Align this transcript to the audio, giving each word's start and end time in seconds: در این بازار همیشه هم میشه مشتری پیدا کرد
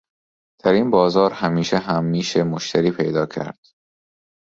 در 0.63 0.71
این 0.71 0.89
بازار 0.91 1.31
همیشه 1.33 1.77
هم 1.77 2.03
میشه 2.03 2.43
مشتری 2.43 2.91
پیدا 2.91 3.25
کرد 3.25 3.59